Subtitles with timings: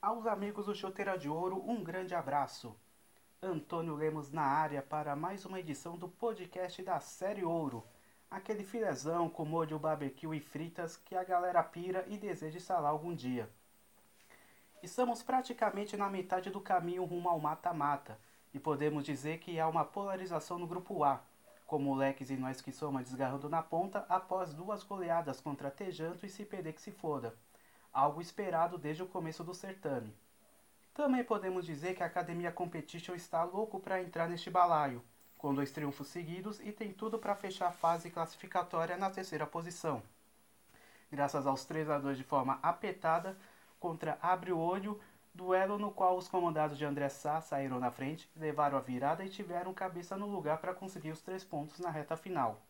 [0.00, 2.72] Aos amigos do Chuteira de Ouro, um grande abraço.
[3.42, 7.82] Antônio Lemos na área para mais uma edição do podcast da Série Ouro.
[8.30, 13.12] Aquele filezão com molho barbecue e fritas que a galera pira e deseja instalar algum
[13.12, 13.50] dia.
[14.84, 18.20] Estamos praticamente na metade do caminho rumo ao mata-mata
[18.54, 21.20] e podemos dizer que há uma polarização no grupo A,
[21.66, 26.28] com moleques e nós que somos desgarrando na ponta após duas goleadas contra Tejanto e
[26.28, 27.34] CPD que se foda
[27.98, 30.14] algo esperado desde o começo do certame.
[30.94, 35.02] Também podemos dizer que a Academia Competition está louco para entrar neste balaio,
[35.36, 40.00] com dois triunfos seguidos e tem tudo para fechar a fase classificatória na terceira posição.
[41.10, 43.36] Graças aos 3 a 2 de forma apertada
[43.80, 45.00] contra Abre o Olho,
[45.34, 49.28] duelo no qual os comandados de André Sá saíram na frente, levaram a virada e
[49.28, 52.60] tiveram cabeça no lugar para conseguir os três pontos na reta final.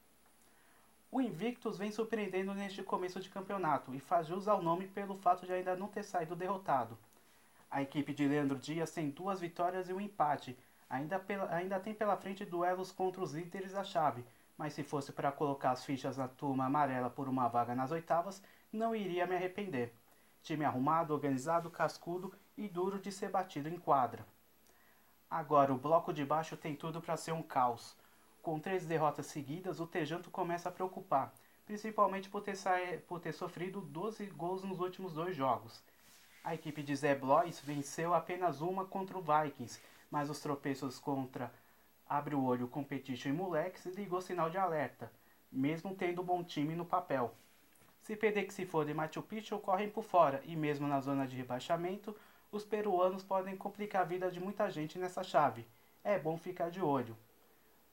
[1.10, 5.46] O Invictus vem surpreendendo neste começo de campeonato e faz jus ao nome pelo fato
[5.46, 6.98] de ainda não ter saído derrotado.
[7.70, 10.58] A equipe de Leandro Dias tem duas vitórias e um empate.
[10.88, 14.22] Ainda, pela, ainda tem pela frente duelos contra os líderes da chave,
[14.56, 18.42] mas se fosse para colocar as fichas na turma amarela por uma vaga nas oitavas,
[18.70, 19.94] não iria me arrepender.
[20.42, 24.26] Time arrumado, organizado, cascudo e duro de ser batido em quadra.
[25.30, 27.96] Agora o bloco de baixo tem tudo para ser um caos.
[28.42, 31.32] Com três derrotas seguidas, o Tejanto começa a preocupar,
[31.66, 32.56] principalmente por ter,
[33.06, 35.82] por ter sofrido 12 gols nos últimos dois jogos.
[36.42, 39.80] A equipe de Zé Blois venceu apenas uma contra o Vikings,
[40.10, 41.52] mas os tropeços contra
[42.08, 45.12] Abre o Olho, Competition e ligou sinal de alerta,
[45.52, 47.34] mesmo tendo bom time no papel.
[48.00, 51.26] Se perder que se for e Machu Picchu correm por fora, e mesmo na zona
[51.26, 52.16] de rebaixamento,
[52.50, 55.66] os peruanos podem complicar a vida de muita gente nessa chave.
[56.02, 57.14] É bom ficar de olho.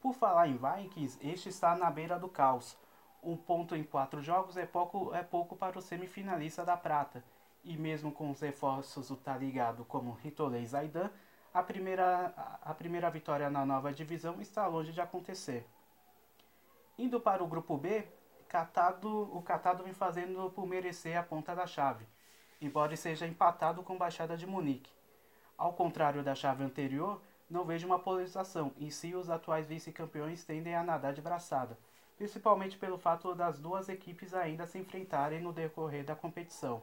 [0.05, 2.77] Por falar em Vikings, este está na beira do caos.
[3.23, 7.23] Um ponto em quatro jogos é pouco, é pouco para o semifinalista da prata.
[7.63, 11.09] E mesmo com os reforços do tá ligado como Ritolei Zaidan,
[11.51, 12.31] a primeira,
[12.61, 15.67] a primeira vitória na nova divisão está longe de acontecer.
[16.99, 18.07] Indo para o grupo B,
[18.47, 22.05] Catado, o Catado vem fazendo por merecer a ponta da chave,
[22.61, 24.93] embora seja empatado com Baixada de Munique.
[25.57, 27.19] Ao contrário da chave anterior,
[27.49, 31.77] não vejo uma polarização, em si os atuais vice-campeões tendem a nadar de braçada,
[32.17, 36.81] principalmente pelo fato das duas equipes ainda se enfrentarem no decorrer da competição.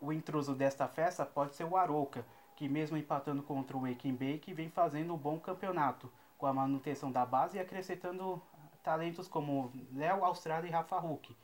[0.00, 2.24] O intruso desta festa pode ser o Arouca,
[2.56, 7.12] que mesmo empatando contra o Waking Bake vem fazendo um bom campeonato, com a manutenção
[7.12, 8.40] da base e acrescentando
[8.82, 11.36] talentos como Léo Austrália e Rafa Hulk.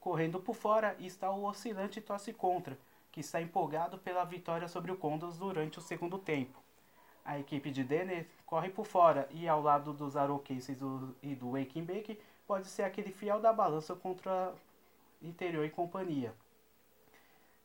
[0.00, 2.76] Correndo por fora está o oscilante Tosse Contra,
[3.12, 6.65] que está empolgado pela vitória sobre o Condors durante o segundo tempo.
[7.26, 10.78] A equipe de Denner corre por fora e ao lado dos Aroquenses
[11.20, 14.54] e do Waking Bake pode ser aquele fiel da balança contra
[15.20, 16.32] Interior e companhia.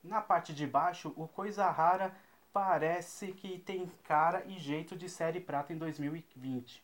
[0.04, 2.12] Na parte de baixo, o Coisa Rara
[2.52, 6.84] parece que tem cara e jeito de série prata em 2020.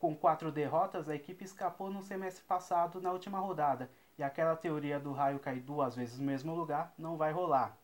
[0.00, 4.98] Com quatro derrotas, a equipe escapou no semestre passado na última rodada, e aquela teoria
[4.98, 7.76] do raio cair duas vezes no mesmo lugar não vai rolar.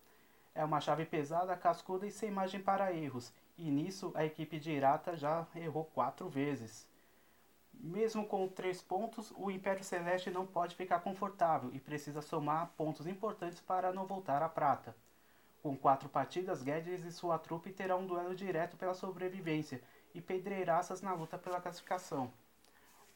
[0.57, 4.73] É uma chave pesada, cascuda e sem margem para erros, e nisso a equipe de
[4.73, 6.87] Irata já errou quatro vezes.
[7.73, 13.07] Mesmo com três pontos, o Império Celeste não pode ficar confortável e precisa somar pontos
[13.07, 14.95] importantes para não voltar à prata.
[15.63, 19.83] Com quatro partidas, Guedes e sua trupe terão um duelo direto pela sobrevivência
[20.15, 22.33] e pedreiraças na luta pela classificação.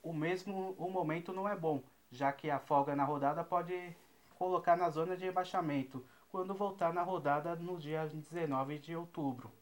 [0.03, 3.95] O mesmo o momento não é bom, já que a folga na rodada pode
[4.39, 9.53] colocar na zona de rebaixamento quando voltar na rodada no dia 19 de outubro.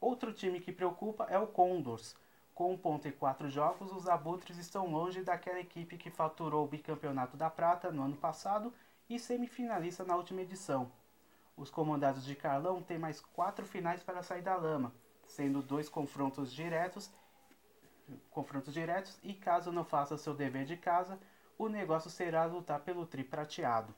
[0.00, 2.16] Outro time que preocupa é o Condors.
[2.54, 6.68] Com um ponto e quatro jogos, os abutres estão longe daquela equipe que faturou o
[6.68, 8.72] bicampeonato da Prata no ano passado
[9.10, 10.90] e semifinalista na última edição.
[11.54, 14.90] Os comandados de Carlão têm mais quatro finais para sair da lama,
[15.26, 17.10] sendo dois confrontos diretos,
[18.30, 21.20] confrontos diretos e caso não faça seu dever de casa,
[21.58, 23.94] o negócio será lutar pelo tri prateado.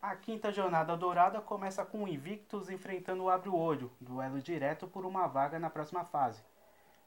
[0.00, 4.86] A quinta jornada dourada começa com o Invictus enfrentando o Abre o Olho, duelo direto
[4.86, 6.40] por uma vaga na próxima fase.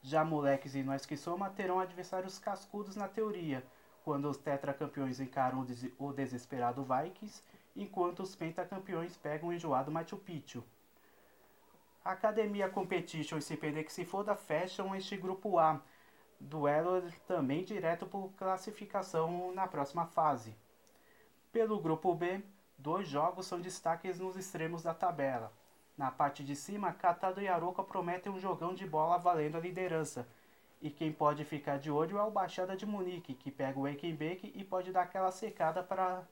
[0.02, 3.64] Já Moleques e Nós que Soma terão adversários cascudos na teoria,
[4.04, 5.66] quando os tetracampeões encaram
[5.98, 7.42] o desesperado Vikings,
[7.74, 10.62] enquanto os pentacampeões pegam o enjoado Machu Picchu.
[12.04, 15.80] A Academia Competition e CPD que se foda fecham este grupo A,
[16.38, 20.54] duelo também direto por classificação na próxima fase.
[21.50, 22.42] Pelo grupo B,
[22.82, 25.52] Dois jogos são destaques nos extremos da tabela.
[25.96, 30.26] Na parte de cima, Catado e Aroca prometem um jogão de bola valendo a liderança.
[30.80, 34.52] E quem pode ficar de olho é o Baixada de Munique, que pega o Ekenbeck
[34.52, 36.24] e pode dar aquela secada para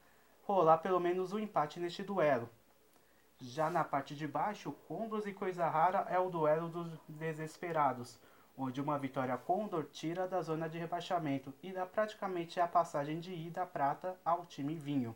[0.42, 2.50] rolar pelo menos um empate neste duelo.
[3.40, 8.18] Já na parte de baixo, Condors e Coisa Rara é o duelo dos desesperados,
[8.58, 13.32] onde uma vitória Condor tira da zona de rebaixamento e dá praticamente a passagem de
[13.32, 15.14] ida prata ao time Vinho.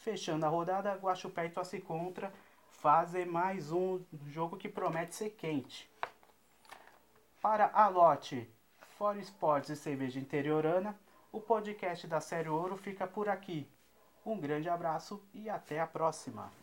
[0.00, 2.32] Fechando a rodada, Guaxupé e Tosse Contra
[2.70, 5.90] fazem mais um jogo que promete ser quente.
[7.40, 8.50] Para a lote
[8.96, 10.98] For Sports e Cerveja Interiorana,
[11.30, 13.68] o podcast da Série Ouro fica por aqui.
[14.24, 16.59] Um grande abraço e até a próxima!